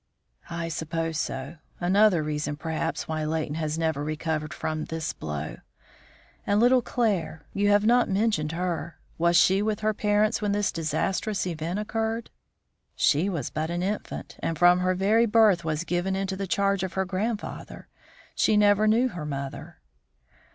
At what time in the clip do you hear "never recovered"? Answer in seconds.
3.77-4.51